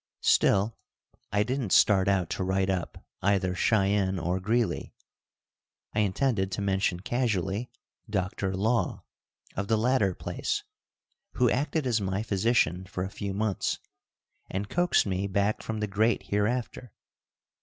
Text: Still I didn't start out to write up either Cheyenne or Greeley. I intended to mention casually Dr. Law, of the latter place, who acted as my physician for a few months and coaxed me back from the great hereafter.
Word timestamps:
Still 0.23 0.75
I 1.31 1.43
didn't 1.43 1.71
start 1.73 2.07
out 2.07 2.31
to 2.31 2.43
write 2.43 2.71
up 2.71 3.05
either 3.21 3.53
Cheyenne 3.53 4.17
or 4.17 4.39
Greeley. 4.39 4.95
I 5.93 5.99
intended 5.99 6.51
to 6.53 6.61
mention 6.63 7.01
casually 7.01 7.69
Dr. 8.09 8.55
Law, 8.55 9.03
of 9.55 9.67
the 9.67 9.77
latter 9.77 10.15
place, 10.15 10.63
who 11.33 11.51
acted 11.51 11.85
as 11.85 12.01
my 12.01 12.23
physician 12.23 12.87
for 12.87 13.03
a 13.03 13.11
few 13.11 13.35
months 13.35 13.77
and 14.49 14.67
coaxed 14.69 15.05
me 15.05 15.27
back 15.27 15.61
from 15.61 15.81
the 15.81 15.87
great 15.87 16.23
hereafter. 16.31 16.93